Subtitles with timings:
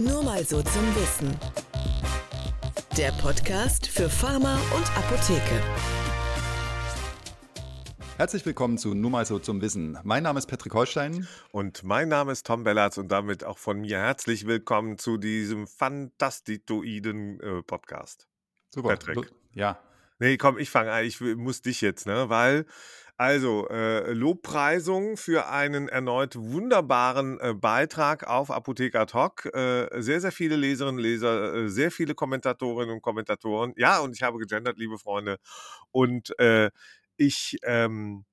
[0.00, 1.36] Nur mal so zum Wissen.
[2.96, 5.60] Der Podcast für Pharma und Apotheke.
[8.16, 9.98] Herzlich willkommen zu Nur mal so zum Wissen.
[10.04, 11.26] Mein Name ist Patrick Holstein.
[11.50, 15.66] Und mein Name ist Tom Bellatz und damit auch von mir herzlich willkommen zu diesem
[15.66, 18.28] fantastitoiden äh, Podcast.
[18.72, 18.90] Super.
[18.90, 19.32] Patrick.
[19.52, 19.80] Ja.
[20.20, 21.04] Nee, komm, ich fange an.
[21.04, 22.28] Ich muss dich jetzt, ne?
[22.28, 22.66] Weil
[23.18, 29.46] also, äh, Lobpreisung für einen erneut wunderbaren äh, Beitrag auf Apotheker Talk.
[29.54, 33.72] Äh, sehr, sehr viele Leserinnen, Leser, äh, sehr viele Kommentatorinnen und Kommentatoren.
[33.76, 35.38] Ja, und ich habe gegendert, liebe Freunde.
[35.90, 36.70] Und äh,
[37.16, 38.24] ich, ähm,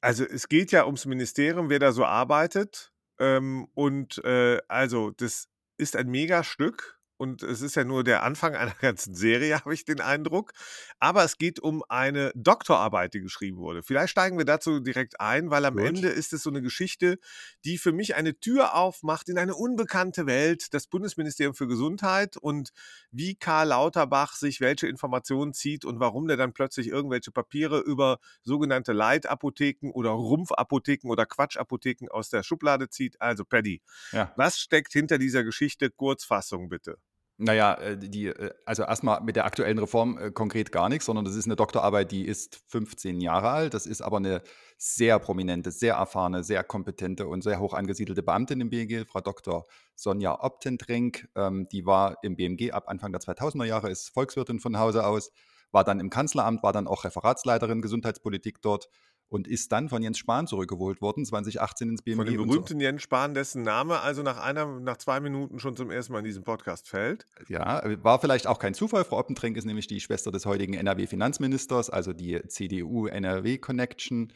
[0.00, 2.92] also es geht ja ums Ministerium, wer da so arbeitet.
[3.18, 5.48] Ähm, und äh, also, das
[5.78, 9.86] ist ein Megastück und es ist ja nur der Anfang einer ganzen Serie, habe ich
[9.86, 10.52] den Eindruck.
[11.00, 13.82] Aber es geht um eine Doktorarbeit, die geschrieben wurde.
[13.82, 15.86] Vielleicht steigen wir dazu direkt ein, weil am Gut.
[15.86, 17.18] Ende ist es so eine Geschichte,
[17.64, 22.70] die für mich eine Tür aufmacht in eine unbekannte Welt, das Bundesministerium für Gesundheit und
[23.10, 28.18] wie Karl Lauterbach sich welche Informationen zieht und warum der dann plötzlich irgendwelche Papiere über
[28.42, 33.18] sogenannte Leitapotheken oder Rumpfapotheken oder Quatschapotheken aus der Schublade zieht.
[33.22, 33.80] Also Paddy,
[34.12, 34.30] ja.
[34.36, 35.90] was steckt hinter dieser Geschichte?
[35.90, 36.98] Kurzfassung bitte.
[37.36, 41.24] Naja, äh, die, äh, also erstmal mit der aktuellen Reform äh, konkret gar nichts, sondern
[41.24, 43.74] das ist eine Doktorarbeit, die ist 15 Jahre alt.
[43.74, 44.42] Das ist aber eine
[44.78, 49.66] sehr prominente, sehr erfahrene, sehr kompetente und sehr hoch angesiedelte Beamtin im BMG, Frau Dr.
[49.96, 51.28] Sonja Optentrenk.
[51.34, 55.32] Ähm, die war im BMG ab Anfang der 2000er Jahre, ist Volkswirtin von Hause aus,
[55.72, 58.88] war dann im Kanzleramt, war dann auch Referatsleiterin Gesundheitspolitik dort
[59.34, 62.16] und ist dann von Jens Spahn zurückgeholt worden, 2018 ins BMG.
[62.18, 62.78] Von dem berühmten so.
[62.78, 66.24] Jens Spahn, dessen Name also nach einer, nach zwei Minuten schon zum ersten Mal in
[66.24, 67.26] diesem Podcast fällt.
[67.48, 69.04] Ja, war vielleicht auch kein Zufall.
[69.04, 74.32] Frau Oppentrink ist nämlich die Schwester des heutigen NRW-Finanzministers, also die CDU-NRW-Connection.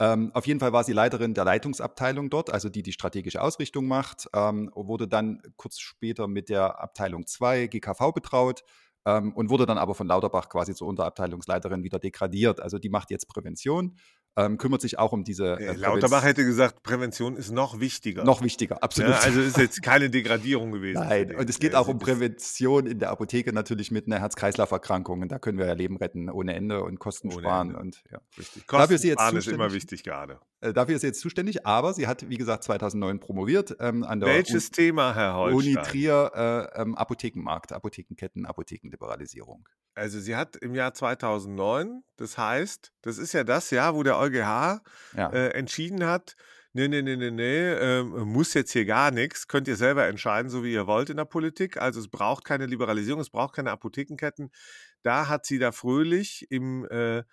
[0.00, 3.86] Ähm, auf jeden Fall war sie Leiterin der Leitungsabteilung dort, also die die strategische Ausrichtung
[3.86, 8.64] macht, ähm, wurde dann kurz später mit der Abteilung 2 GKV betraut
[9.08, 12.60] ähm, und wurde dann aber von Lauterbach quasi zur Unterabteilungsleiterin wieder degradiert.
[12.60, 13.96] Also die macht jetzt Prävention
[14.38, 15.58] ähm, kümmert sich auch um diese.
[15.58, 18.24] Äh, Lauterbach hätte gesagt, Prävention ist noch wichtiger.
[18.24, 19.10] Noch wichtiger, absolut.
[19.10, 21.00] Ja, also ist jetzt keine Degradierung gewesen.
[21.00, 25.22] Nein, und es geht auch um Prävention in der Apotheke natürlich mit einer Herz-Kreislauf-Erkrankung.
[25.22, 27.68] Und da können wir ja Leben retten ohne Ende und Kosten ohne sparen.
[27.68, 27.80] Ende.
[27.80, 28.20] Und, ja.
[28.38, 28.66] Richtig.
[28.66, 30.38] Kosten dafür ist sie jetzt sparen ist immer wichtig gerade.
[30.60, 34.20] Äh, dafür ist sie jetzt zuständig, aber sie hat, wie gesagt, 2009 promoviert ähm, an
[34.20, 35.76] der Welches U Thema, Herr Holstein?
[35.76, 36.30] Uni Trier,
[36.74, 39.68] äh, ähm, Apothekenmarkt, Apothekenketten, Apothekenliberalisierung.
[39.98, 44.18] Also sie hat im Jahr 2009, das heißt, das ist ja das Jahr, wo der
[44.18, 44.80] EuGH
[45.16, 45.30] ja.
[45.32, 46.36] äh, entschieden hat,
[46.72, 50.50] nee, nee, nee, nee, nee, äh, muss jetzt hier gar nichts, könnt ihr selber entscheiden,
[50.50, 51.76] so wie ihr wollt in der Politik.
[51.76, 54.50] Also es braucht keine Liberalisierung, es braucht keine Apothekenketten.
[55.02, 57.24] Da hat sie da fröhlich im äh,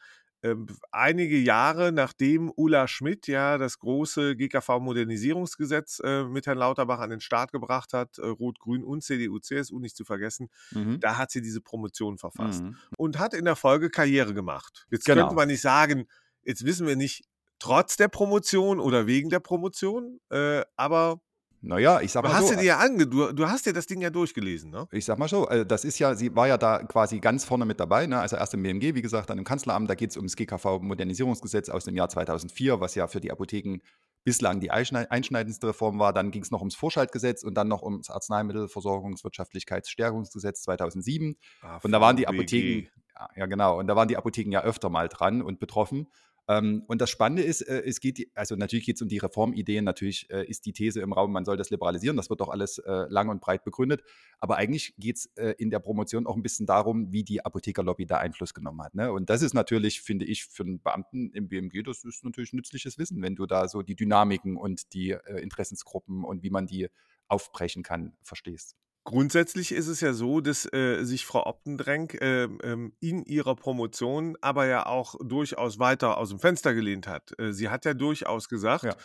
[0.91, 7.22] einige Jahre nachdem Ulla Schmidt ja das große GKV-Modernisierungsgesetz äh, mit Herrn Lauterbach an den
[7.22, 11.00] Start gebracht hat, äh, Rot-Grün und CDU, CSU nicht zu vergessen, mhm.
[11.00, 12.78] da hat sie diese Promotion verfasst mhm.
[12.97, 14.85] und hat in der Folge Karriere gemacht.
[14.91, 15.22] Jetzt genau.
[15.22, 16.07] könnte man nicht sagen,
[16.44, 17.25] jetzt wissen wir nicht,
[17.59, 21.22] trotz der Promotion oder wegen der Promotion, äh, aber
[21.62, 22.56] naja, ich sag mal du hast so.
[22.56, 24.88] Dir ja ange du, du hast dir das Ding ja durchgelesen, ne?
[24.92, 27.66] Ich sag mal so, äh, das ist ja, sie war ja da quasi ganz vorne
[27.66, 28.20] mit dabei, ne?
[28.20, 31.86] Also erst im BMG, wie gesagt, dann im Kanzleramt, da geht es ums GKV-Modernisierungsgesetz aus
[31.86, 33.80] dem Jahr 2004, was ja für die Apotheken
[34.26, 36.12] bislang die einschneidendste Reform war.
[36.12, 41.38] Dann ging es noch ums Vorschaltgesetz und dann noch ums Arzneimittelversorgungswirtschaftlichkeitsstärkungsgesetz 2007.
[41.62, 44.64] Ah, und da waren die Apotheken, ja, ja, genau, und da waren die Apotheken ja
[44.64, 46.08] öfter mal dran und betroffen.
[46.47, 49.83] Ähm, und das Spannende ist, äh, es geht, also natürlich geht es um die Reformideen,
[49.83, 52.78] natürlich äh, ist die These im Raum, man soll das liberalisieren, das wird doch alles
[52.78, 54.03] äh, lang und breit begründet.
[54.39, 55.25] Aber eigentlich geht es
[55.57, 58.94] in der Promotion auch ein bisschen darum, wie die Apothekerlobby da Einfluss genommen hat.
[58.94, 59.11] Ne?
[59.11, 62.97] Und das ist natürlich, finde ich, für einen Beamten im BMG, das ist natürlich nützliches
[62.97, 66.89] Wissen, wenn du da so die Dynamiken und die Interessensgruppen und wie man die
[67.27, 68.75] aufbrechen kann, verstehst.
[69.06, 74.36] Grundsätzlich ist es ja so, dass äh, sich Frau Optendrenk äh, ähm, in ihrer Promotion
[74.42, 77.32] aber ja auch durchaus weiter aus dem Fenster gelehnt hat.
[77.40, 78.96] Äh, sie hat ja durchaus gesagt, ja.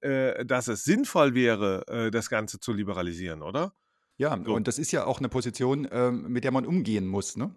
[0.00, 3.72] Äh, dass es sinnvoll wäre, äh, das Ganze zu liberalisieren, oder?
[4.18, 4.52] Ja, so.
[4.52, 7.54] und das ist ja auch eine Position, ähm, mit der man umgehen muss, ne?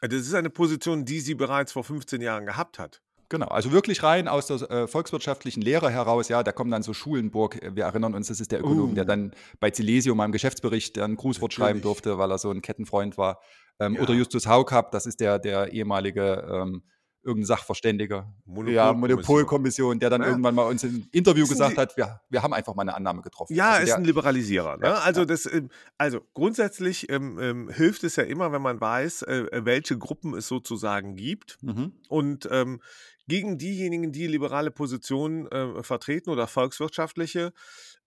[0.00, 3.02] Das ist eine Position, die sie bereits vor 15 Jahren gehabt hat.
[3.30, 6.94] Genau, also wirklich rein aus der äh, volkswirtschaftlichen Lehre heraus, ja, da kommen dann so
[6.94, 8.94] Schulenburg, äh, wir erinnern uns, das ist der Ökonom, uh.
[8.94, 11.68] der dann bei Silesio mal im Geschäftsbericht ein Grußwort Natürlich.
[11.68, 13.40] schreiben durfte, weil er so ein Kettenfreund war.
[13.80, 14.00] Ähm, ja.
[14.00, 16.82] Oder Justus Haukapp, das ist der, der ehemalige ähm,
[17.22, 18.74] irgendein Sachverständiger, Monopolkommission.
[18.74, 20.28] ja, Monopolkommission, der dann ja.
[20.28, 23.54] irgendwann mal uns im Interview gesagt hat, wir, wir haben einfach mal eine Annahme getroffen.
[23.54, 24.76] Ja, also ist ein Liberalisierer.
[24.76, 24.86] Ne?
[24.86, 25.68] Ja, also, Das, ähm,
[25.98, 30.48] also grundsätzlich ähm, ähm, hilft es ja immer, wenn man weiß, äh, welche Gruppen es
[30.48, 31.58] sozusagen gibt.
[31.62, 31.92] Mhm.
[32.08, 32.80] Und ähm,
[33.28, 37.52] gegen diejenigen, die liberale Positionen äh, vertreten oder volkswirtschaftliche,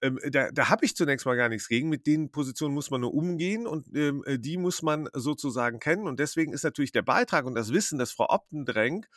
[0.01, 1.89] ähm, da, da habe ich zunächst mal gar nichts gegen.
[1.89, 6.07] Mit den Positionen muss man nur umgehen und ähm, äh, die muss man sozusagen kennen.
[6.07, 9.07] Und deswegen ist natürlich der Beitrag und das Wissen, das Frau Optendrenk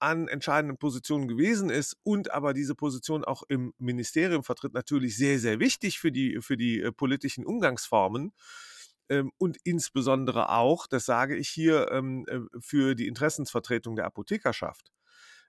[0.00, 5.38] an entscheidenden Positionen gewesen ist und aber diese Position auch im Ministerium vertritt, natürlich sehr,
[5.38, 8.32] sehr wichtig für die, für die äh, politischen Umgangsformen
[9.08, 14.92] ähm, und insbesondere auch, das sage ich hier, ähm, äh, für die Interessensvertretung der Apothekerschaft.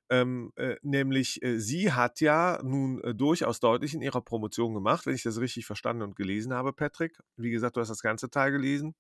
[0.09, 5.05] Ähm, äh, nämlich äh, sie hat ja nun äh, durchaus deutlich in ihrer Promotion gemacht,
[5.05, 7.17] wenn ich das richtig verstanden und gelesen habe, Patrick.
[7.37, 8.95] Wie gesagt, du hast das ganze Teil gelesen.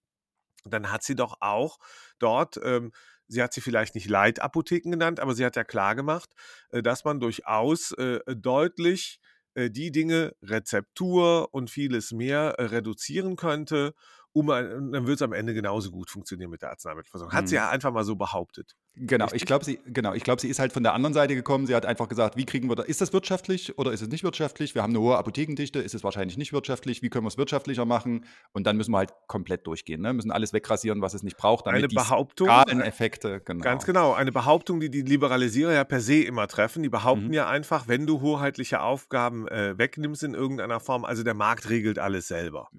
[0.65, 1.79] Dann hat sie doch auch
[2.19, 2.91] dort, ähm,
[3.27, 6.29] sie hat sie vielleicht nicht Leitapotheken genannt, aber sie hat ja klar gemacht,
[6.69, 9.19] äh, dass man durchaus äh, deutlich
[9.55, 13.93] äh, die Dinge, Rezeptur und vieles mehr reduzieren könnte
[14.31, 17.33] um dann wird es am Ende genauso gut funktionieren mit der Arzneimittelversorgung.
[17.33, 17.47] Hat mhm.
[17.47, 18.75] sie ja einfach mal so behauptet.
[19.01, 21.65] Genau, ich glaube, sie, genau, ich sie ist halt von der anderen Seite gekommen.
[21.65, 22.85] Sie hat einfach gesagt, wie kriegen wir das?
[22.85, 24.75] Ist das wirtschaftlich oder ist es nicht wirtschaftlich?
[24.75, 27.01] Wir haben eine hohe Apothekendichte, ist es wahrscheinlich nicht wirtschaftlich?
[27.01, 28.25] Wie können wir es wirtschaftlicher machen?
[28.51, 30.01] Und dann müssen wir halt komplett durchgehen.
[30.01, 30.11] Ne?
[30.11, 33.63] Müssen alles wegrasieren, was es nicht braucht, damit eine Behauptung, die Effekte, genau.
[33.63, 36.83] Ganz genau, eine Behauptung, die die Liberalisierer ja per se immer treffen.
[36.83, 37.33] Die behaupten mhm.
[37.33, 41.99] ja einfach, wenn du hoheitliche Aufgaben äh, wegnimmst in irgendeiner Form, also der Markt regelt
[41.99, 42.69] alles selber.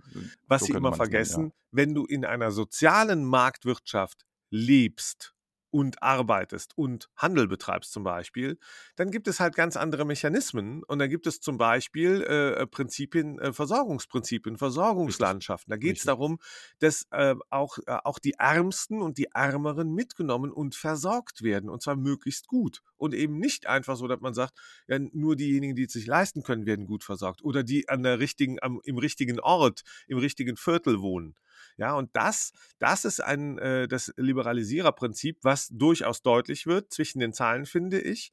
[0.46, 1.68] Was so sie immer vergessen, nennen, ja.
[1.70, 5.34] wenn du in einer sozialen Marktwirtschaft lebst,
[5.70, 8.58] und arbeitest und Handel betreibst zum Beispiel,
[8.96, 13.38] dann gibt es halt ganz andere Mechanismen und dann gibt es zum Beispiel äh, Prinzipien,
[13.38, 15.70] äh, Versorgungsprinzipien, Versorgungslandschaften.
[15.70, 16.38] Da geht es darum,
[16.78, 21.82] dass äh, auch, äh, auch die Ärmsten und die Ärmeren mitgenommen und versorgt werden und
[21.82, 24.58] zwar möglichst gut und eben nicht einfach so, dass man sagt,
[24.88, 28.18] ja, nur diejenigen, die es sich leisten können, werden gut versorgt oder die an der
[28.18, 31.34] richtigen, am, im richtigen Ort, im richtigen Viertel wohnen.
[31.76, 37.32] Ja, und das, das ist ein, äh, das Liberalisiererprinzip, was durchaus deutlich wird zwischen den
[37.32, 38.32] Zahlen, finde ich.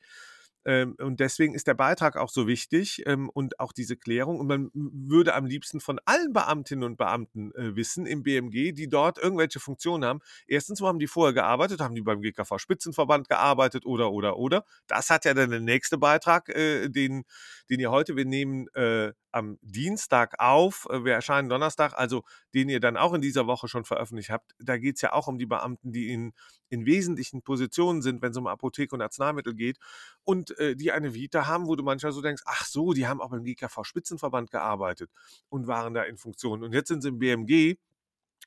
[0.67, 4.37] Ähm, und deswegen ist der Beitrag auch so wichtig ähm, und auch diese Klärung.
[4.37, 8.89] Und man würde am liebsten von allen Beamtinnen und Beamten äh, wissen im BMG, die
[8.89, 10.19] dort irgendwelche Funktionen haben.
[10.45, 11.79] Erstens, wo haben die vorher gearbeitet?
[11.79, 14.65] Haben die beim GKV Spitzenverband gearbeitet oder, oder, oder?
[14.87, 17.23] Das hat ja dann der nächste Beitrag, äh, den,
[17.69, 20.87] den ihr heute, wir nehmen äh, am Dienstag auf.
[20.89, 22.23] Äh, wir erscheinen Donnerstag, also
[22.53, 24.53] den ihr dann auch in dieser Woche schon veröffentlicht habt.
[24.59, 26.33] Da geht es ja auch um die Beamten, die in,
[26.69, 29.77] in wesentlichen Positionen sind, wenn es um Apotheke und Arzneimittel geht
[30.23, 33.21] und äh, die eine Vita haben, wo du manchmal so denkst, ach so, die haben
[33.21, 35.11] auch beim GKV-Spitzenverband gearbeitet
[35.49, 36.63] und waren da in Funktion.
[36.63, 37.77] Und jetzt sind sie im BMG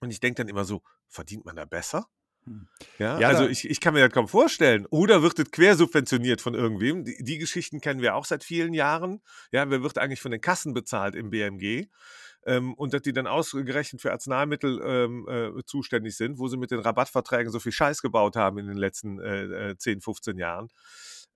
[0.00, 2.08] und ich denke dann immer so, verdient man da besser?
[2.98, 4.86] Ja, ja, also ich, ich kann mir das kaum vorstellen.
[4.90, 7.04] Oder wird es quersubventioniert von irgendwem?
[7.04, 9.20] Die, die, Geschichten kennen wir auch seit vielen Jahren.
[9.52, 11.86] Ja, wer wird eigentlich von den Kassen bezahlt im BMG?
[12.46, 16.70] Ähm, und dass die dann ausgerechnet für Arzneimittel ähm, äh, zuständig sind, wo sie mit
[16.70, 20.68] den Rabattverträgen so viel Scheiß gebaut haben in den letzten äh, 10, äh, 15 Jahren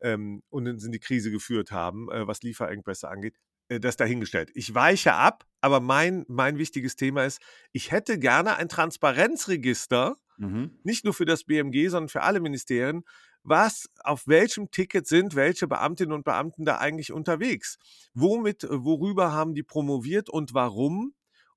[0.00, 3.37] ähm, und in die Krise geführt haben, äh, was Lieferengpässe angeht
[3.69, 4.50] äh, das dahingestellt.
[4.55, 7.40] Ich weiche ab, aber mein, mein wichtiges Thema ist,
[7.72, 10.78] ich hätte gerne ein Transparenzregister, Mhm.
[10.82, 13.04] Nicht nur für das BMG, sondern für alle Ministerien.
[13.42, 17.78] Was, auf welchem Ticket sind welche Beamtinnen und Beamten da eigentlich unterwegs?
[18.14, 21.14] Womit, worüber haben die promoviert und warum?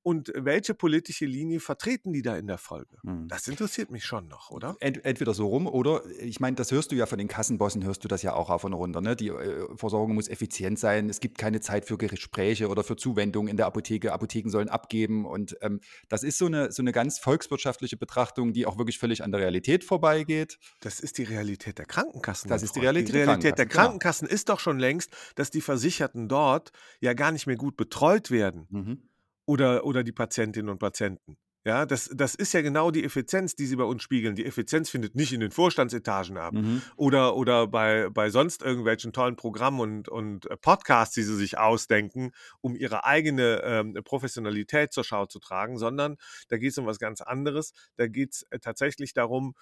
[0.08, 2.96] Und welche politische Linie vertreten die da in der Folge?
[3.04, 3.28] Hm.
[3.28, 4.78] Das interessiert mich schon noch, oder?
[4.80, 8.06] Ent, entweder so rum oder, ich meine, das hörst du ja von den Kassenbossen, hörst
[8.06, 9.02] du das ja auch auf und runter.
[9.02, 9.18] Ne?
[9.18, 13.50] Die äh, Versorgung muss effizient sein, es gibt keine Zeit für Gespräche oder für Zuwendung
[13.50, 17.20] in der Apotheke, Apotheken sollen abgeben und ähm, das ist so eine, so eine ganz
[17.20, 20.58] volkswirtschaftliche Betrachtung, die auch wirklich völlig an der Realität vorbeigeht.
[20.80, 22.48] Das ist die Realität der Krankenkassen.
[22.50, 24.36] Das ist die Realität, die Realität der Krankenkassen, der Krankenkassen genau.
[24.36, 26.72] ist doch schon längst, dass die Versicherten dort
[27.02, 28.68] ja gar nicht mehr gut betreut werden.
[28.70, 29.02] Mhm
[29.48, 31.38] oder, oder die Patientinnen und Patienten.
[31.66, 34.36] Ja, das, das ist ja genau die Effizienz, die sie bei uns spiegeln.
[34.36, 36.82] Die Effizienz findet nicht in den Vorstandsetagen ab mhm.
[36.96, 41.58] oder, oder bei, bei sonst irgendwelchen tollen Programmen und, und äh, Podcasts, die sie sich
[41.58, 46.16] ausdenken, um ihre eigene ähm, Professionalität zur Schau zu tragen, sondern
[46.48, 47.74] da geht es um was ganz anderes.
[47.98, 49.54] Da geht es äh, tatsächlich darum,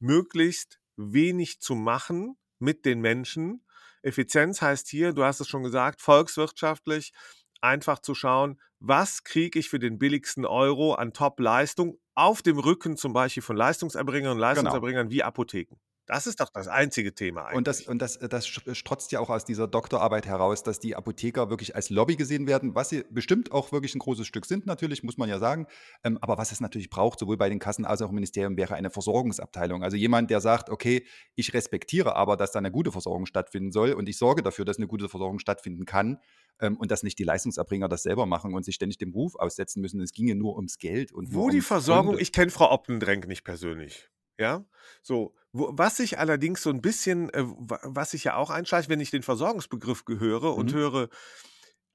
[0.00, 3.64] möglichst wenig zu machen mit den Menschen.
[4.02, 7.12] Effizienz heißt hier, du hast es schon gesagt, volkswirtschaftlich
[7.60, 12.96] einfach zu schauen, was kriege ich für den billigsten Euro an Top-Leistung auf dem Rücken
[12.96, 14.48] zum Beispiel von Leistungserbringern und genau.
[14.48, 15.14] Leistungserbringern genau.
[15.14, 15.76] wie Apotheken.
[16.06, 17.56] Das ist doch das einzige Thema eigentlich.
[17.56, 21.48] Und das, und das, das strotzt ja auch aus dieser Doktorarbeit heraus, dass die Apotheker
[21.48, 25.04] wirklich als Lobby gesehen werden, was sie bestimmt auch wirklich ein großes Stück sind, natürlich,
[25.04, 25.66] muss man ja sagen.
[26.02, 28.74] Ähm, aber was es natürlich braucht, sowohl bei den Kassen als auch im Ministerium, wäre
[28.74, 29.84] eine Versorgungsabteilung.
[29.84, 31.06] Also jemand, der sagt, okay,
[31.36, 34.78] ich respektiere aber, dass da eine gute Versorgung stattfinden soll und ich sorge dafür, dass
[34.78, 36.18] eine gute Versorgung stattfinden kann
[36.58, 39.80] ähm, und dass nicht die Leistungserbringer das selber machen und sich ständig dem Ruf aussetzen
[39.80, 40.00] müssen.
[40.00, 41.12] Es ginge nur ums Geld.
[41.12, 42.22] Und Wo die Versorgung, Gründe.
[42.22, 44.08] ich kenne Frau Optendrenk nicht persönlich.
[44.38, 44.64] Ja,
[45.02, 45.34] so.
[45.54, 49.10] Wo, was ich allerdings so ein bisschen, äh, was ich ja auch einschleiche, wenn ich
[49.10, 50.78] den Versorgungsbegriff gehöre und mhm.
[50.78, 51.08] höre,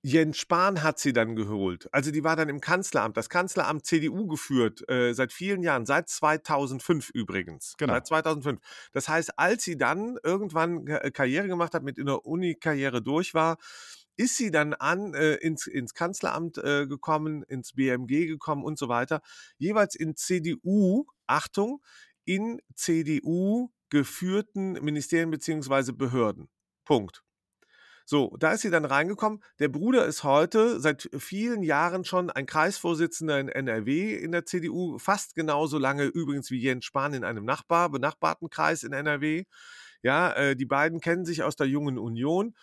[0.04, 1.90] Jens Spahn hat sie dann geholt.
[1.92, 3.18] Also die war dann im Kanzleramt.
[3.18, 7.74] Das Kanzleramt CDU geführt, äh, seit vielen Jahren, seit 2005 übrigens.
[7.78, 7.94] Genau.
[7.94, 8.60] Seit 2005.
[8.94, 13.34] Das heißt, als sie dann irgendwann äh, Karriere gemacht hat, mit in der Uni-Karriere durch
[13.34, 13.58] war,
[14.18, 18.90] ist sie dann an äh, ins, ins Kanzleramt äh, gekommen, ins BMG gekommen und so
[18.90, 19.22] weiter.
[19.58, 21.82] Jeweils in CDU, Achtung,
[22.28, 26.50] in CDU geführten Ministerien beziehungsweise Behörden.
[26.86, 27.24] Punkt.
[28.06, 29.44] So, da ist sie dann reingekommen.
[29.60, 34.98] Der Bruder ist heute seit vielen Jahren schon ein Kreisvorsitzender in NRW in der CDU,
[34.98, 39.44] fast genauso lange übrigens wie Jens Spahn in einem Nachbar, benachbarten Kreis in NRW.
[40.04, 42.56] Ja, äh, die beiden kennen sich aus der Jungen Union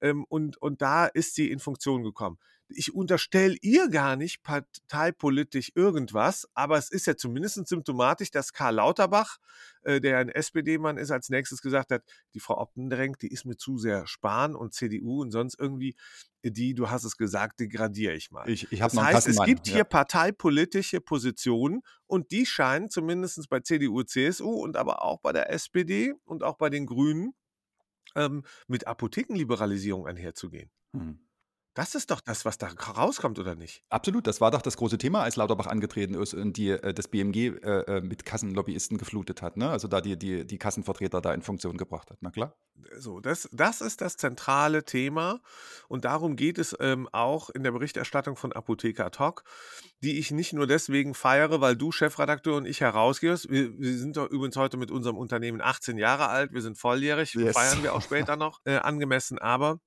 [0.00, 5.72] ähm, und, und da ist sie in Funktion gekommen ich unterstelle ihr gar nicht parteipolitisch
[5.74, 9.38] irgendwas, aber es ist ja zumindest symptomatisch, dass Karl Lauterbach,
[9.82, 12.02] äh, der ein SPD-Mann ist, als nächstes gesagt hat,
[12.34, 15.96] die Frau Optendrenk, die ist mir zu sehr Spahn und CDU und sonst irgendwie
[16.44, 18.48] die, du hast es gesagt, degradiere ich mal.
[18.48, 19.74] Ich, ich das noch heißt, es gibt ja.
[19.74, 25.50] hier parteipolitische Positionen und die scheinen zumindest bei CDU, CSU und aber auch bei der
[25.50, 27.34] SPD und auch bei den Grünen
[28.14, 30.70] ähm, mit Apothekenliberalisierung einherzugehen.
[30.92, 31.18] Hm.
[31.78, 33.84] Das ist doch das, was da rauskommt, oder nicht?
[33.88, 37.06] Absolut, das war doch das große Thema, als Lauterbach angetreten ist und die, äh, das
[37.06, 39.70] BMG äh, äh, mit Kassenlobbyisten geflutet hat, ne?
[39.70, 42.56] also da die, die, die Kassenvertreter da in Funktion gebracht hat, na klar.
[42.98, 45.40] So, das, das ist das zentrale Thema
[45.86, 49.44] und darum geht es ähm, auch in der Berichterstattung von Apotheker hoc,
[50.02, 53.50] die ich nicht nur deswegen feiere, weil du Chefredakteur und ich herausgehst.
[53.50, 57.34] Wir, wir sind doch übrigens heute mit unserem Unternehmen 18 Jahre alt, wir sind volljährig,
[57.34, 57.54] yes.
[57.54, 59.78] feiern wir auch später noch äh, angemessen, aber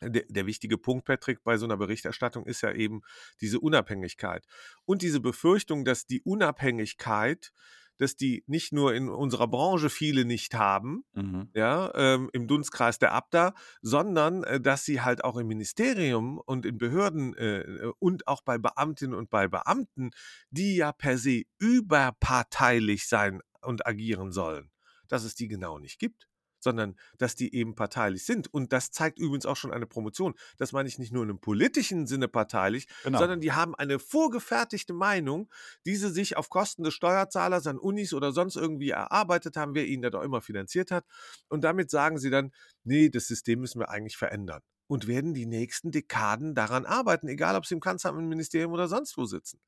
[0.00, 3.02] der, der, wichtige Punkt, Patrick, bei so einer Berichterstattung ist ja eben
[3.40, 4.46] diese Unabhängigkeit.
[4.84, 7.52] Und diese Befürchtung, dass die Unabhängigkeit,
[7.98, 11.50] dass die nicht nur in unserer Branche viele nicht haben, mhm.
[11.52, 16.64] ja, ähm, im Dunstkreis der Abda, sondern äh, dass sie halt auch im Ministerium und
[16.64, 20.10] in Behörden äh, äh und auch bei Beamtinnen und bei Beamten,
[20.50, 24.70] die ja per se überparteilich sein und agieren sollen,
[25.08, 26.28] dass es die genau nicht gibt
[26.60, 28.52] sondern dass die eben parteilich sind.
[28.52, 30.34] Und das zeigt übrigens auch schon eine Promotion.
[30.56, 33.18] Das meine ich nicht nur in einem politischen Sinne parteilich, genau.
[33.18, 35.50] sondern die haben eine vorgefertigte Meinung,
[35.86, 39.86] die sie sich auf Kosten des Steuerzahlers an Unis oder sonst irgendwie erarbeitet haben, wer
[39.86, 41.04] ihnen da doch immer finanziert hat.
[41.48, 42.52] Und damit sagen sie dann,
[42.84, 44.62] nee, das System müssen wir eigentlich verändern.
[44.86, 48.88] Und werden die nächsten Dekaden daran arbeiten, egal ob sie im Kanzleramt, im Ministerium oder
[48.88, 49.60] sonst wo sitzen.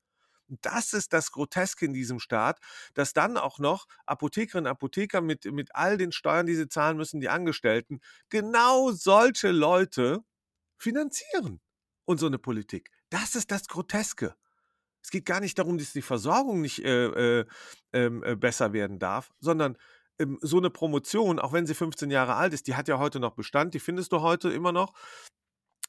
[0.47, 2.59] Das ist das Groteske in diesem Staat,
[2.93, 6.97] dass dann auch noch Apothekerinnen und Apotheker mit, mit all den Steuern, die sie zahlen
[6.97, 10.23] müssen, die Angestellten, genau solche Leute
[10.77, 11.61] finanzieren.
[12.05, 12.89] Und so eine Politik.
[13.09, 14.35] Das ist das Groteske.
[15.03, 17.45] Es geht gar nicht darum, dass die Versorgung nicht äh, äh,
[17.93, 19.77] ähm, äh, besser werden darf, sondern
[20.19, 23.19] ähm, so eine Promotion, auch wenn sie 15 Jahre alt ist, die hat ja heute
[23.19, 24.93] noch Bestand, die findest du heute immer noch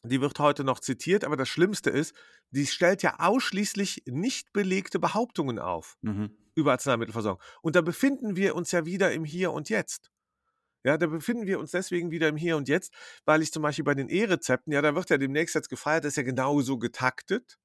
[0.05, 2.15] die wird heute noch zitiert, aber das Schlimmste ist,
[2.51, 6.37] die stellt ja ausschließlich nicht belegte Behauptungen auf mhm.
[6.55, 7.43] über Arzneimittelversorgung.
[7.63, 10.11] Und da befinden wir uns ja wieder im Hier und Jetzt.
[10.85, 12.93] Ja, da befinden wir uns deswegen wieder im Hier und Jetzt,
[13.25, 16.11] weil ich zum Beispiel bei den E-Rezepten, ja, da wird ja demnächst jetzt gefeiert, das
[16.11, 17.59] ist ja genauso getaktet,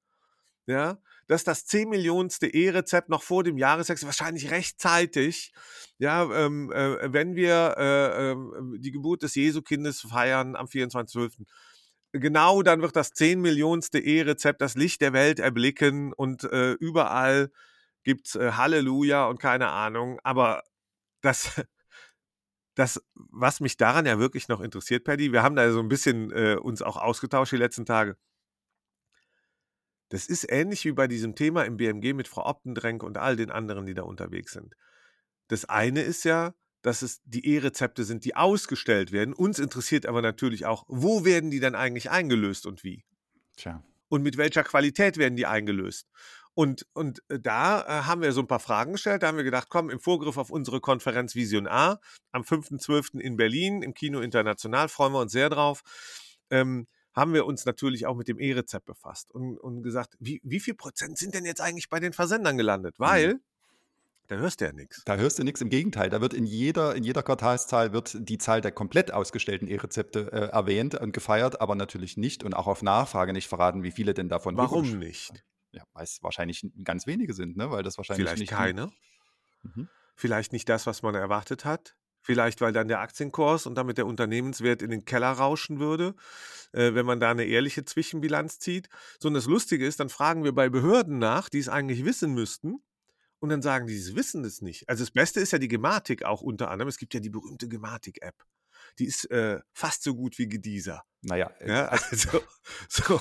[0.66, 5.52] ja, dass das 10 Millionste E-Rezept noch vor dem Jahreswechsel, wahrscheinlich rechtzeitig,
[5.98, 8.36] ja, ähm, äh, wenn wir äh, äh,
[8.78, 11.44] die Geburt des Jesukindes feiern am 24.12.,
[12.18, 17.50] genau dann wird das 10 Millionste E-Rezept das Licht der Welt erblicken und äh, überall
[18.04, 20.18] gibt's äh, Halleluja und keine Ahnung.
[20.22, 20.62] Aber
[21.20, 21.60] das,
[22.74, 26.30] das, was mich daran ja wirklich noch interessiert, Paddy, wir haben da so ein bisschen
[26.32, 28.16] äh, uns auch ausgetauscht die letzten Tage.
[30.10, 33.50] Das ist ähnlich wie bei diesem Thema im BMG mit Frau Optendrenk und all den
[33.50, 34.74] anderen, die da unterwegs sind.
[35.48, 36.54] Das eine ist ja,
[36.88, 39.34] dass es die E-Rezepte sind, die ausgestellt werden.
[39.34, 43.04] Uns interessiert aber natürlich auch, wo werden die dann eigentlich eingelöst und wie?
[43.58, 43.84] Tja.
[44.08, 46.08] Und mit welcher Qualität werden die eingelöst?
[46.54, 49.22] Und, und äh, da äh, haben wir so ein paar Fragen gestellt.
[49.22, 52.00] Da haben wir gedacht, komm, im Vorgriff auf unsere Konferenz Vision A
[52.32, 53.20] am 5.12.
[53.20, 55.82] in Berlin im Kino International, freuen wir uns sehr drauf,
[56.48, 60.60] ähm, haben wir uns natürlich auch mit dem E-Rezept befasst und, und gesagt, wie, wie
[60.60, 62.98] viel Prozent sind denn jetzt eigentlich bei den Versendern gelandet?
[62.98, 63.04] Mhm.
[63.04, 63.40] Weil mhm.
[64.28, 65.02] Da hörst du ja nichts.
[65.06, 65.62] Da hörst du nichts.
[65.62, 69.66] Im Gegenteil, da wird in jeder, in jeder Quartalszahl wird die Zahl der komplett ausgestellten
[69.66, 73.90] E-Rezepte äh, erwähnt und gefeiert, aber natürlich nicht und auch auf Nachfrage nicht verraten, wie
[73.90, 74.56] viele denn davon.
[74.58, 75.32] Warum nicht?
[75.72, 77.70] Ja, weil es wahrscheinlich ganz wenige sind, ne?
[77.70, 78.92] Weil das wahrscheinlich Vielleicht nicht keine.
[79.62, 79.88] Mhm.
[80.14, 81.94] Vielleicht nicht das, was man erwartet hat.
[82.20, 86.14] Vielleicht, weil dann der Aktienkurs und damit der Unternehmenswert in den Keller rauschen würde,
[86.72, 88.88] äh, wenn man da eine ehrliche Zwischenbilanz zieht.
[89.18, 92.34] So, und das Lustige ist, dann fragen wir bei Behörden nach, die es eigentlich wissen
[92.34, 92.82] müssten,
[93.40, 94.88] und dann sagen die, sie wissen es nicht.
[94.88, 96.88] Also das Beste ist ja die Gematik auch unter anderem.
[96.88, 98.34] Es gibt ja die berühmte Gematik-App.
[98.98, 101.04] die ist äh, fast so gut wie Gedieser.
[101.22, 102.40] Naja, äh, ja, also
[102.88, 103.20] so,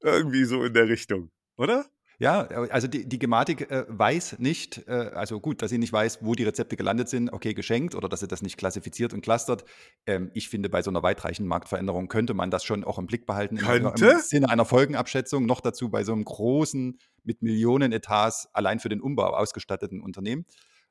[0.00, 1.86] irgendwie so in der Richtung, oder?
[2.18, 6.20] Ja, also die, die Gematik äh, weiß nicht, äh, also gut, dass sie nicht weiß,
[6.22, 9.64] wo die Rezepte gelandet sind, okay, geschenkt oder dass sie das nicht klassifiziert und clustert.
[10.06, 13.26] Ähm, ich finde, bei so einer weitreichenden Marktveränderung könnte man das schon auch im Blick
[13.26, 13.58] behalten.
[13.58, 14.06] Könnte?
[14.06, 18.88] Im Sinne einer Folgenabschätzung, noch dazu bei so einem großen, mit Millionen Etats allein für
[18.88, 20.46] den Umbau ausgestatteten Unternehmen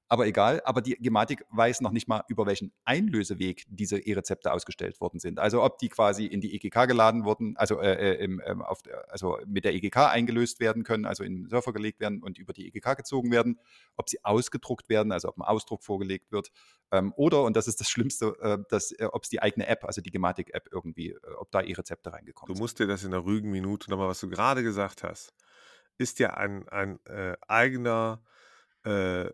[0.07, 0.61] aber egal.
[0.65, 5.39] Aber die Gematik weiß noch nicht mal, über welchen Einlöseweg diese E-Rezepte ausgestellt worden sind.
[5.39, 8.81] Also ob die quasi in die EGK geladen wurden, also, äh, äh im, ähm, auf,
[9.09, 12.53] also mit der EGK eingelöst werden können, also in den Surfer gelegt werden und über
[12.53, 13.59] die EGK gezogen werden,
[13.95, 16.51] ob sie ausgedruckt werden, also ob ein Ausdruck vorgelegt wird,
[16.91, 19.83] ähm, oder, und das ist das Schlimmste, äh, dass, äh, ob es die eigene App,
[19.85, 22.59] also die Gematik-App irgendwie, äh, ob da E-Rezepte reingekommen sind.
[22.59, 25.33] Du musst dir das in der ruhigen Minute nochmal, was du gerade gesagt hast,
[25.97, 28.21] ist ja ein, ein äh, eigener
[28.83, 29.29] äh,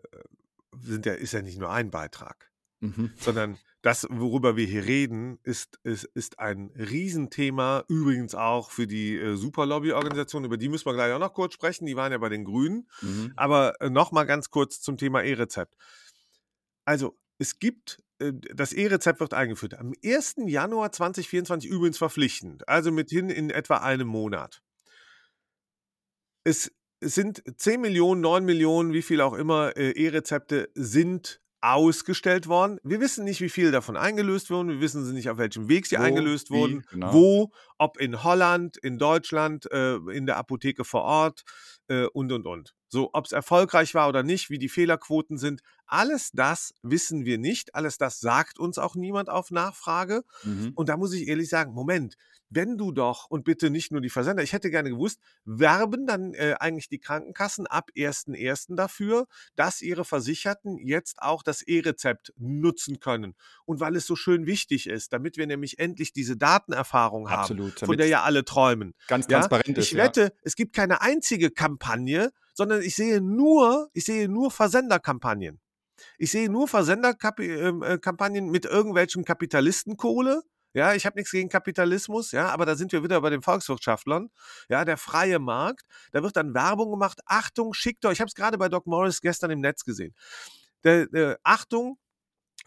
[0.80, 2.50] sind ja, ist ja nicht nur ein Beitrag,
[2.80, 3.12] mhm.
[3.16, 9.16] sondern das, worüber wir hier reden, ist, ist, ist ein Riesenthema, übrigens auch für die
[9.16, 12.28] äh, Superlobby-Organisation, über die müssen wir gleich auch noch kurz sprechen, die waren ja bei
[12.28, 12.88] den Grünen.
[13.00, 13.32] Mhm.
[13.36, 15.76] Aber äh, nochmal ganz kurz zum Thema E-Rezept.
[16.84, 19.74] Also, es gibt äh, das E-Rezept wird eingeführt.
[19.74, 20.36] Am 1.
[20.46, 24.62] Januar 2024 übrigens verpflichtend, also mithin in etwa einem Monat.
[26.44, 32.48] Es es sind 10 Millionen, 9 Millionen, wie viel auch immer äh, E-Rezepte sind ausgestellt
[32.48, 32.78] worden.
[32.82, 34.68] Wir wissen nicht, wie viel davon eingelöst wurden.
[34.68, 36.84] Wir wissen nicht, auf welchem Weg sie wo, eingelöst wie, wurden.
[36.90, 37.12] Genau.
[37.12, 41.42] Wo, ob in Holland, in Deutschland, äh, in der Apotheke vor Ort
[41.88, 42.74] äh, und, und, und.
[42.92, 47.38] So, ob es erfolgreich war oder nicht, wie die Fehlerquoten sind, alles das wissen wir
[47.38, 47.74] nicht.
[47.74, 50.24] Alles das sagt uns auch niemand auf Nachfrage.
[50.42, 50.72] Mhm.
[50.74, 52.18] Und da muss ich ehrlich sagen, Moment,
[52.50, 56.34] wenn du doch, und bitte nicht nur die Versender, ich hätte gerne gewusst, werben dann
[56.34, 58.76] äh, eigentlich die Krankenkassen ab 1.1.
[58.76, 63.36] dafür, dass ihre Versicherten jetzt auch das E-Rezept nutzen können.
[63.64, 67.80] Und weil es so schön wichtig ist, damit wir nämlich endlich diese Datenerfahrung haben, Absolut,
[67.80, 68.92] von der ja alle träumen.
[69.08, 69.76] Ganz transparent ja?
[69.78, 69.92] ist.
[69.92, 70.30] Ich wette, ja.
[70.42, 75.60] es gibt keine einzige Kampagne, sondern ich sehe nur, ich sehe nur Versenderkampagnen.
[76.18, 80.42] Ich sehe nur Versenderkampagnen ähm, äh, mit irgendwelchen Kapitalistenkohle,
[80.74, 84.30] ja, ich habe nichts gegen Kapitalismus, ja, aber da sind wir wieder bei den Volkswirtschaftlern.
[84.70, 85.84] Ja, der freie Markt.
[86.12, 87.20] Da wird dann Werbung gemacht.
[87.26, 88.14] Achtung, schickt euch.
[88.14, 90.14] Ich habe es gerade bei Doc Morris gestern im Netz gesehen.
[90.84, 91.98] Der, der, Achtung,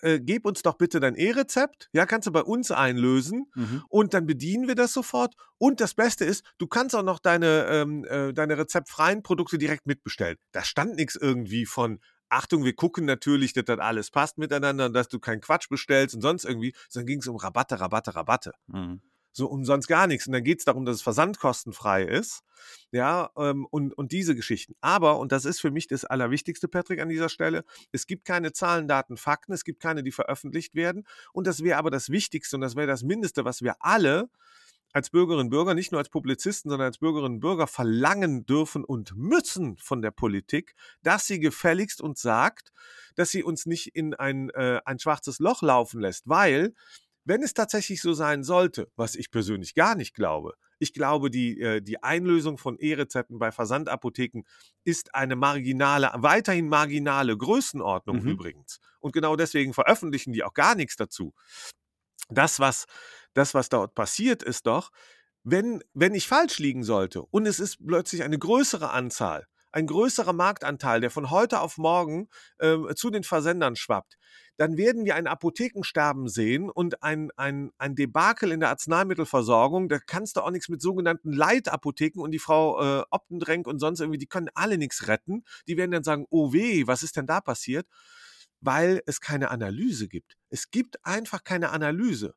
[0.02, 3.84] äh, gib uns doch bitte dein E-Rezept, ja, kannst du bei uns einlösen mhm.
[3.90, 5.36] und dann bedienen wir das sofort.
[5.58, 9.86] Und das Beste ist, du kannst auch noch deine, ähm, äh, deine rezeptfreien Produkte direkt
[9.86, 10.38] mitbestellen.
[10.52, 15.08] Da stand nichts irgendwie von Achtung, wir gucken natürlich, dass das alles passt miteinander, dass
[15.08, 18.52] du keinen Quatsch bestellst und sonst irgendwie, sondern ging es um Rabatte, Rabatte, Rabatte.
[18.68, 19.02] Mhm.
[19.36, 20.28] So umsonst gar nichts.
[20.28, 22.42] Und dann geht es darum, dass es versandkostenfrei ist.
[22.92, 24.76] Ja, ähm, und, und diese Geschichten.
[24.80, 28.54] Aber, und das ist für mich das Allerwichtigste, Patrick, an dieser Stelle, es gibt keine
[28.54, 31.06] Zahlen, Daten, Fakten, es gibt keine, die veröffentlicht werden.
[31.34, 34.30] Und das wäre aber das Wichtigste und das wäre das Mindeste, was wir alle
[34.94, 38.86] als Bürgerinnen und Bürger, nicht nur als Publizisten, sondern als Bürgerinnen und Bürger verlangen dürfen
[38.86, 42.72] und müssen von der Politik, dass sie gefälligst uns sagt,
[43.16, 46.74] dass sie uns nicht in ein, äh, ein schwarzes Loch laufen lässt, weil
[47.26, 51.60] wenn es tatsächlich so sein sollte, was ich persönlich gar nicht glaube, ich glaube, die,
[51.60, 54.44] äh, die Einlösung von E-Rezepten bei Versandapotheken
[54.84, 58.28] ist eine marginale, weiterhin marginale Größenordnung mhm.
[58.28, 58.80] übrigens.
[59.00, 61.34] Und genau deswegen veröffentlichen die auch gar nichts dazu.
[62.30, 62.86] Das, was
[63.34, 64.92] das, was dort passiert, ist doch,
[65.44, 70.32] wenn, wenn ich falsch liegen sollte und es ist plötzlich eine größere Anzahl, ein größerer
[70.32, 74.18] Marktanteil, der von heute auf morgen äh, zu den Versendern schwappt,
[74.56, 79.90] dann werden wir ein Apothekensterben sehen und ein, ein, ein Debakel in der Arzneimittelversorgung.
[79.90, 84.00] Da kannst du auch nichts mit sogenannten Leitapotheken und die Frau äh, Optendrenk und sonst
[84.00, 85.44] irgendwie, die können alle nichts retten.
[85.68, 87.86] Die werden dann sagen, oh weh, was ist denn da passiert?
[88.62, 90.38] Weil es keine Analyse gibt.
[90.50, 92.34] Es gibt einfach keine Analyse.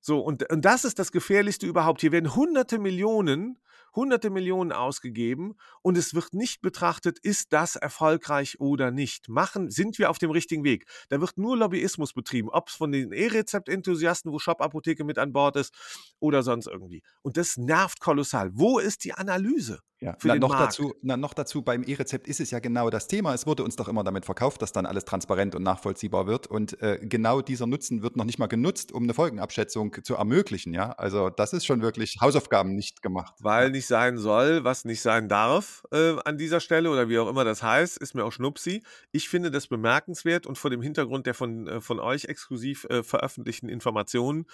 [0.00, 2.00] So, und, und das ist das Gefährlichste überhaupt.
[2.00, 3.58] Hier werden hunderte Millionen,
[3.98, 9.28] hunderte Millionen ausgegeben und es wird nicht betrachtet, ist das erfolgreich oder nicht.
[9.28, 10.86] Machen, sind wir auf dem richtigen Weg.
[11.08, 15.56] Da wird nur Lobbyismus betrieben, ob es von den E-Rezept-Enthusiasten, wo Shop-Apotheke mit an Bord
[15.56, 15.74] ist
[16.20, 17.02] oder sonst irgendwie.
[17.22, 18.50] Und das nervt kolossal.
[18.54, 19.80] Wo ist die Analyse?
[20.00, 23.34] Ja, na, noch, dazu, na, noch dazu, beim E-Rezept ist es ja genau das Thema.
[23.34, 26.46] Es wurde uns doch immer damit verkauft, dass dann alles transparent und nachvollziehbar wird.
[26.46, 30.72] Und äh, genau dieser Nutzen wird noch nicht mal genutzt, um eine Folgenabschätzung zu ermöglichen.
[30.72, 33.34] Ja, also das ist schon wirklich Hausaufgaben nicht gemacht.
[33.40, 37.28] Weil nicht sein soll, was nicht sein darf äh, an dieser Stelle oder wie auch
[37.28, 38.84] immer das heißt, ist mir auch Schnupsi.
[39.10, 43.02] Ich finde das bemerkenswert und vor dem Hintergrund der von, äh, von euch exklusiv äh,
[43.02, 44.46] veröffentlichten Informationen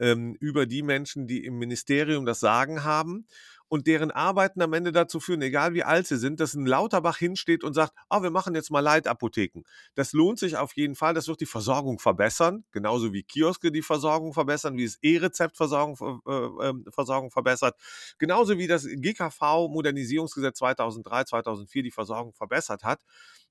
[0.00, 3.26] ähm, über die Menschen, die im Ministerium das Sagen haben
[3.68, 7.18] und deren Arbeiten am Ende dazu führen, egal wie alt sie sind, dass ein Lauterbach
[7.18, 9.62] hinsteht und sagt, ah, wir machen jetzt mal Leitapotheken.
[9.94, 13.82] Das lohnt sich auf jeden Fall, das wird die Versorgung verbessern, genauso wie Kioske die
[13.82, 17.76] Versorgung verbessern, wie es E-Rezept-Versorgung äh, ähm, Versorgung verbessert,
[18.18, 23.02] genauso wie das GKV-Modernisierungsgesetz 2003, 2004 die Versorgung verbessert hat,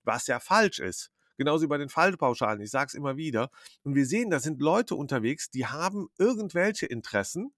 [0.04, 1.12] was ja falsch ist.
[1.38, 3.49] Genauso wie bei den Fallpauschalen, ich sage es immer wieder.
[3.84, 7.54] Und wir sehen, da sind Leute unterwegs, die haben irgendwelche Interessen,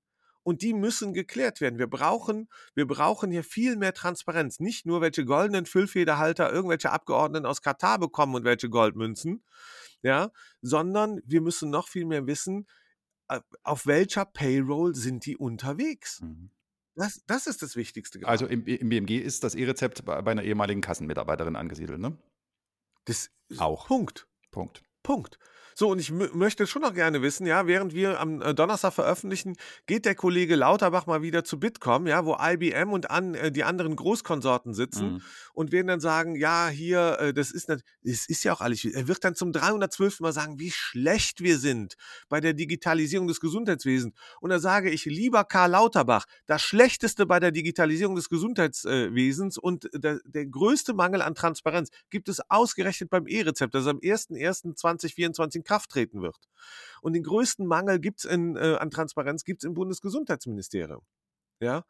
[0.48, 1.78] und die müssen geklärt werden.
[1.78, 4.62] Wir brauchen, wir brauchen hier viel mehr Transparenz.
[4.62, 9.44] Nicht nur, welche goldenen Füllfederhalter irgendwelche Abgeordneten aus Katar bekommen und welche Goldmünzen,
[10.04, 10.32] ja,
[10.62, 12.66] sondern wir müssen noch viel mehr wissen,
[13.28, 16.22] äh, auf welcher Payroll sind die unterwegs.
[16.22, 16.52] Mhm.
[16.96, 18.20] Das, das ist das Wichtigste.
[18.20, 18.32] Gerade.
[18.32, 22.18] Also im, im BMG ist das E-Rezept bei, bei einer ehemaligen Kassenmitarbeiterin angesiedelt, ne?
[23.04, 23.88] Das auch.
[23.88, 24.30] Punkt.
[24.52, 24.82] Punkt.
[25.04, 25.40] Punkt.
[25.80, 29.56] So, und ich möchte schon noch gerne wissen, ja, während wir am äh, Donnerstag veröffentlichen,
[29.86, 33.64] geht der Kollege Lauterbach mal wieder zu Bitkom, ja, wo IBM und an, äh, die
[33.64, 35.22] anderen Großkonsorten sitzen mhm.
[35.54, 39.08] und werden dann sagen, ja, hier, äh, das ist, das ist ja auch alles, er
[39.08, 40.22] wird dann zum 312.
[40.22, 41.94] Mal sagen, wie schlecht wir sind
[42.28, 44.16] bei der Digitalisierung des Gesundheitswesens.
[44.42, 49.88] Und da sage ich, lieber Karl Lauterbach, das Schlechteste bei der Digitalisierung des Gesundheitswesens und
[49.94, 55.90] der, der größte Mangel an Transparenz gibt es ausgerechnet beim E-Rezept, das am 01.01.2024 Kraft
[55.92, 56.38] treten wird.
[57.02, 61.02] Und den größten Mangel gibt's in, äh, an Transparenz gibt es im Bundesgesundheitsministerium.
[61.60, 61.86] Ja,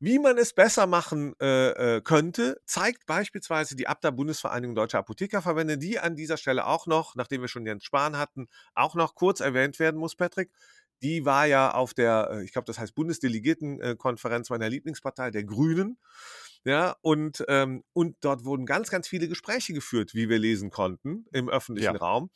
[0.00, 5.78] wie man es besser machen äh, äh, könnte, zeigt beispielsweise die Abda Bundesvereinigung Deutscher Apothekerverbände,
[5.78, 9.38] die an dieser Stelle auch noch, nachdem wir schon Jens Spahn hatten, auch noch kurz
[9.38, 10.50] erwähnt werden muss, Patrick.
[11.02, 15.98] Die war ja auf der, äh, ich glaube, das heißt Bundesdelegiertenkonferenz meiner Lieblingspartei, der Grünen.
[16.64, 21.26] Ja, und, ähm, und dort wurden ganz, ganz viele Gespräche geführt, wie wir lesen konnten,
[21.32, 22.00] im öffentlichen ja.
[22.00, 22.30] Raum.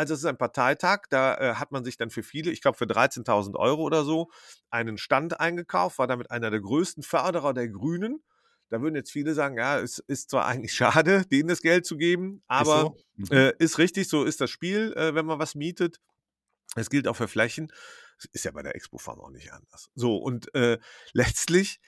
[0.00, 2.78] Also es ist ein Parteitag, da äh, hat man sich dann für viele, ich glaube
[2.78, 4.30] für 13.000 Euro oder so,
[4.70, 8.22] einen Stand eingekauft, war damit einer der größten Förderer der Grünen.
[8.70, 11.98] Da würden jetzt viele sagen, ja, es ist zwar eigentlich schade, denen das Geld zu
[11.98, 13.34] geben, aber ist, so.
[13.34, 13.38] mhm.
[13.38, 16.00] äh, ist richtig, so ist das Spiel, äh, wenn man was mietet.
[16.76, 17.70] Es gilt auch für Flächen.
[18.32, 19.90] Ist ja bei der Expo Farm auch nicht anders.
[19.94, 20.78] So, und äh,
[21.12, 21.78] letztlich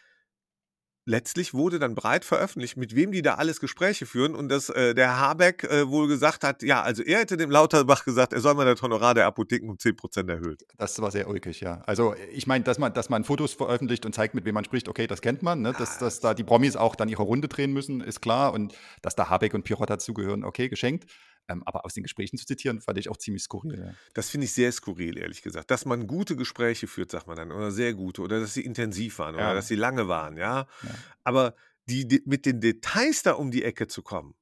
[1.05, 4.95] letztlich wurde dann breit veröffentlicht, mit wem die da alles Gespräche führen und dass äh,
[4.95, 8.55] der Habeck äh, wohl gesagt hat, ja, also er hätte dem Lauterbach gesagt, er soll
[8.55, 10.65] mal das Honorar der Apotheken um 10% erhöht.
[10.77, 11.83] Das war sehr ulkig, ja.
[11.87, 14.88] Also ich meine, dass man, dass man Fotos veröffentlicht und zeigt, mit wem man spricht,
[14.88, 15.75] okay, das kennt man, ne?
[15.77, 19.17] dass, dass da die Promis auch dann ihre Runde drehen müssen, ist klar und dass
[19.17, 21.07] da Habeck und Pirot dazugehören, okay, geschenkt.
[21.49, 23.79] Ähm, aber aus den Gesprächen zu zitieren, fand ich auch ziemlich skurril.
[23.79, 23.95] Ja.
[24.15, 25.71] Das finde ich sehr skurril, ehrlich gesagt.
[25.71, 29.19] Dass man gute Gespräche führt, sagt man dann, oder sehr gute, oder dass sie intensiv
[29.19, 29.47] waren, ja.
[29.47, 30.67] oder dass sie lange waren, ja.
[30.83, 30.95] ja.
[31.25, 31.55] Aber
[31.87, 34.35] die, die, mit den Details da um die Ecke zu kommen,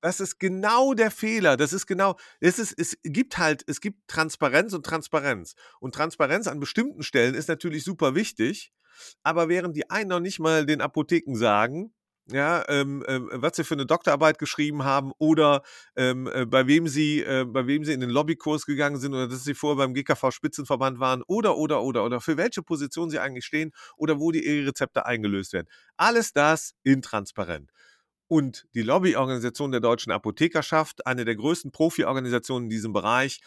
[0.00, 1.56] das ist genau der Fehler.
[1.56, 5.56] Das ist genau, es, ist, es gibt halt, es gibt Transparenz und Transparenz.
[5.80, 8.72] Und Transparenz an bestimmten Stellen ist natürlich super wichtig.
[9.22, 11.92] Aber während die einen noch nicht mal den Apotheken sagen,
[12.32, 15.62] ja, ähm, ähm, was sie für eine Doktorarbeit geschrieben haben oder
[15.94, 19.28] ähm, äh, bei wem sie, äh, bei wem sie in den Lobbykurs gegangen sind oder
[19.28, 23.44] dass sie vorher beim GKV-Spitzenverband waren oder oder oder oder für welche Position sie eigentlich
[23.44, 25.68] stehen oder wo die E-Rezepte eingelöst werden.
[25.96, 27.70] Alles das intransparent.
[28.28, 33.40] Und die Lobbyorganisation der deutschen Apothekerschaft, eine der größten Profi-Organisationen in diesem Bereich,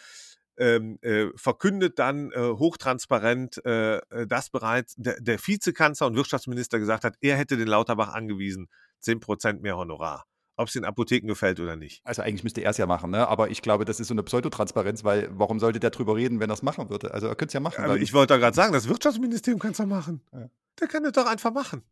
[0.56, 6.78] ähm, äh, verkündet dann äh, hochtransparent, äh, äh, dass bereits der, der Vizekanzler und Wirtschaftsminister
[6.78, 8.68] gesagt hat, er hätte den Lauterbach angewiesen,
[9.02, 10.26] 10% mehr Honorar
[10.60, 12.02] ob es den Apotheken gefällt oder nicht.
[12.04, 13.26] Also eigentlich müsste er es ja machen, ne?
[13.26, 16.50] aber ich glaube, das ist so eine Pseudotransparenz, weil warum sollte der drüber reden, wenn
[16.50, 17.14] er es machen würde?
[17.14, 17.82] Also er könnte es ja machen.
[17.82, 20.20] Aber ich wollte da gerade sagen, das Wirtschaftsministerium kann es ja machen.
[20.32, 20.50] Ja.
[20.78, 21.82] Der kann es doch einfach machen.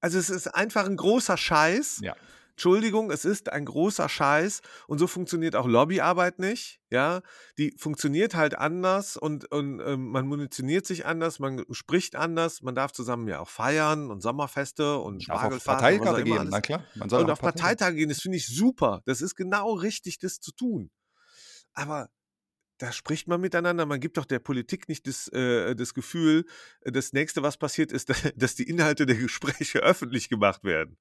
[0.00, 2.00] Also es ist einfach ein großer Scheiß.
[2.02, 2.14] Ja.
[2.58, 6.80] Entschuldigung, es ist ein großer Scheiß und so funktioniert auch Lobbyarbeit nicht.
[6.90, 7.20] Ja,
[7.56, 12.74] die funktioniert halt anders und, und ähm, man munitioniert sich anders, man spricht anders, man
[12.74, 15.98] darf zusammen ja auch feiern und Sommerfeste und Spargelfahrten.
[15.98, 16.84] Parteitage gehen, na klar.
[16.96, 19.02] Man soll und auf Parteitage gehen, das finde ich super.
[19.04, 20.90] Das ist genau richtig, das zu tun.
[21.74, 22.10] Aber
[22.78, 23.86] da spricht man miteinander.
[23.86, 26.46] Man gibt doch der Politik nicht das, äh, das Gefühl,
[26.82, 30.96] das nächste, was passiert, ist, dass die Inhalte der Gespräche öffentlich gemacht werden.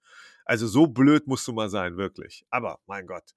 [0.46, 2.46] Also so blöd musst du mal sein, wirklich.
[2.50, 3.36] Aber mein Gott.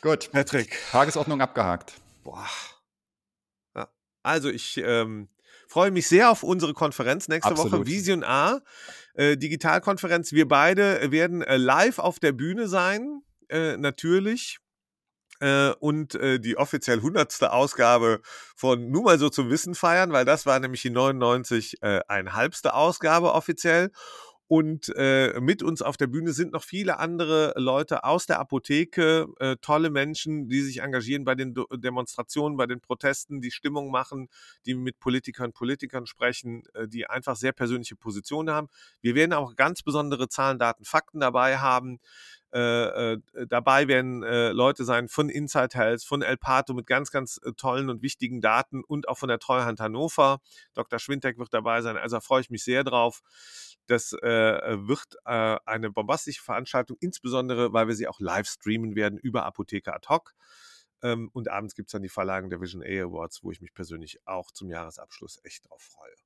[0.00, 0.30] Gut.
[0.32, 0.78] Patrick.
[0.90, 1.94] Tagesordnung abgehakt.
[2.22, 2.46] Boah.
[3.74, 3.88] Ja.
[4.22, 5.28] Also ich ähm,
[5.68, 7.72] freue mich sehr auf unsere Konferenz nächste Absolut.
[7.72, 7.86] Woche.
[7.86, 8.60] Vision A,
[9.14, 10.32] äh, Digitalkonferenz.
[10.32, 13.22] Wir beide werden äh, live auf der Bühne sein.
[13.48, 14.58] Äh, natürlich
[15.42, 17.42] äh, und äh, die offiziell 100.
[17.50, 18.20] Ausgabe
[18.56, 22.32] von Nur mal so zum Wissen feiern, weil das war nämlich die 99 äh, ein
[22.34, 23.90] halbste Ausgabe offiziell.
[24.48, 29.26] Und äh, mit uns auf der Bühne sind noch viele andere Leute aus der Apotheke,
[29.40, 34.28] äh, tolle Menschen, die sich engagieren bei den Demonstrationen, bei den Protesten, die Stimmung machen,
[34.66, 38.68] die mit Politikern Politikern sprechen, äh, die einfach sehr persönliche Positionen haben.
[39.00, 41.98] Wir werden auch ganz besondere Zahlen, Daten, Fakten dabei haben.
[42.52, 47.10] Äh, äh, dabei werden äh, Leute sein von Inside Health, von El Pato mit ganz,
[47.10, 50.40] ganz äh, tollen und wichtigen Daten und auch von der Treuhand Hannover.
[50.74, 50.98] Dr.
[50.98, 53.22] Schwintek wird dabei sein, also freue ich mich sehr drauf.
[53.86, 59.44] Das äh, wird eine bombastische Veranstaltung, insbesondere weil wir sie auch live streamen werden über
[59.44, 60.34] Apotheker ad hoc.
[61.02, 63.74] Ähm, und abends gibt es dann die Verleihung der Vision A Awards, wo ich mich
[63.74, 66.21] persönlich auch zum Jahresabschluss echt drauf freue.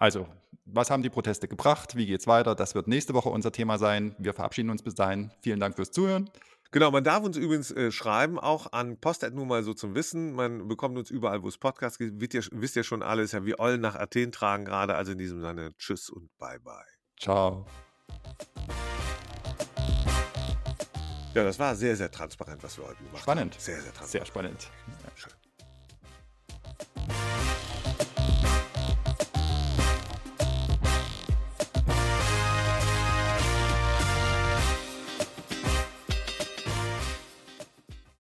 [0.00, 0.26] Also,
[0.64, 1.94] was haben die Proteste gebracht?
[1.94, 2.54] Wie geht es weiter?
[2.54, 4.16] Das wird nächste Woche unser Thema sein.
[4.18, 5.30] Wir verabschieden uns bis dahin.
[5.42, 6.30] Vielen Dank fürs Zuhören.
[6.70, 10.32] Genau, man darf uns übrigens äh, schreiben, auch an Post nur mal so zum Wissen.
[10.32, 12.32] Man bekommt uns überall, wo es Podcasts gibt.
[12.32, 14.94] Ihr, wisst ihr schon alles, ja, wie Eulen nach Athen tragen gerade.
[14.94, 16.72] Also in diesem Sinne, tschüss und bye bye.
[17.18, 17.66] Ciao.
[21.34, 23.54] Ja, das war sehr, sehr transparent, was wir heute gemacht spannend.
[23.54, 23.60] haben.
[23.60, 23.60] Spannend.
[23.60, 24.10] Sehr, sehr transparent.
[24.10, 24.70] Sehr spannend.
[25.04, 25.32] Ja, schön.